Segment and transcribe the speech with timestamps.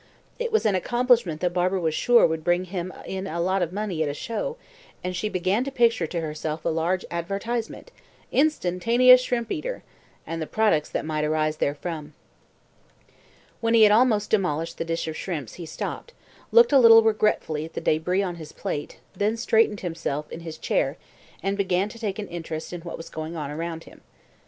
[0.39, 3.71] It was an accomplishment that Barbara was sure would bring him in a lot of
[3.71, 4.57] money at a show,
[5.03, 7.91] and she began to picture to herself a large advertisement,
[8.31, 9.83] "Instantaneous Shrimp eater,"
[10.25, 12.15] and the products that might arise therefrom.
[13.59, 16.13] When he had almost demolished the dish of shrimps he stopped,
[16.51, 20.57] looked a little regretfully at the débris on his plate, then straightened himself in his
[20.57, 20.97] chair,
[21.43, 24.01] and began to take an interest in what was going on around him.